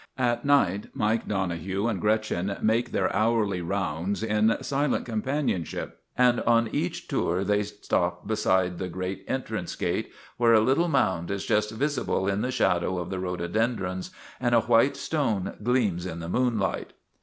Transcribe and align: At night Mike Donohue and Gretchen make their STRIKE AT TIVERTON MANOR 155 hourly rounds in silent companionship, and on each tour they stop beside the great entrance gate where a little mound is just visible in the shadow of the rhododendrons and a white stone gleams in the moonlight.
At 0.17 0.43
night 0.45 0.87
Mike 0.95 1.27
Donohue 1.27 1.85
and 1.87 2.01
Gretchen 2.01 2.57
make 2.63 2.91
their 2.91 3.07
STRIKE 3.07 3.21
AT 3.21 3.21
TIVERTON 3.21 3.33
MANOR 3.37 3.61
155 3.61 3.61
hourly 3.61 3.61
rounds 3.61 4.23
in 4.57 4.63
silent 4.63 5.05
companionship, 5.05 5.99
and 6.17 6.39
on 6.39 6.67
each 6.69 7.07
tour 7.07 7.43
they 7.43 7.61
stop 7.61 8.25
beside 8.25 8.79
the 8.79 8.89
great 8.89 9.23
entrance 9.27 9.75
gate 9.75 10.11
where 10.37 10.55
a 10.55 10.59
little 10.59 10.87
mound 10.87 11.29
is 11.29 11.45
just 11.45 11.69
visible 11.69 12.27
in 12.27 12.41
the 12.41 12.49
shadow 12.49 12.97
of 12.97 13.11
the 13.11 13.19
rhododendrons 13.19 14.09
and 14.39 14.55
a 14.55 14.61
white 14.61 14.97
stone 14.97 15.53
gleams 15.63 16.07
in 16.07 16.17
the 16.19 16.27
moonlight. 16.29 16.93